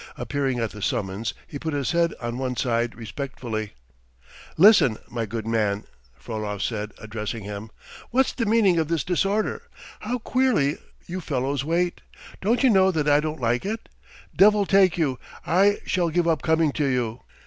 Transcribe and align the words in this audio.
Appearing 0.17 0.57
at 0.57 0.71
the 0.71 0.81
summons, 0.81 1.35
he 1.45 1.59
put 1.59 1.75
his 1.75 1.91
head 1.91 2.15
on 2.19 2.39
one 2.39 2.55
side 2.55 2.95
respectfully. 2.95 3.73
"Listen, 4.57 4.97
my 5.07 5.27
good 5.27 5.45
man," 5.45 5.83
Frolov 6.15 6.63
said, 6.63 6.91
addressing 6.97 7.43
him. 7.43 7.69
"What's 8.09 8.33
the 8.33 8.47
meaning 8.47 8.79
of 8.79 8.87
this 8.87 9.03
disorder? 9.03 9.61
How 9.99 10.17
queerly 10.17 10.79
you 11.05 11.21
fellows 11.21 11.63
wait! 11.63 12.01
Don't 12.41 12.63
you 12.63 12.71
know 12.71 12.89
that 12.89 13.07
I 13.07 13.19
don't 13.19 13.39
like 13.39 13.63
it? 13.63 13.89
Devil 14.35 14.65
take 14.65 14.97
you, 14.97 15.19
I 15.45 15.77
shall 15.85 16.09
give 16.09 16.27
up 16.27 16.41
coming 16.41 16.71
to 16.71 16.85
you!" 16.87 17.21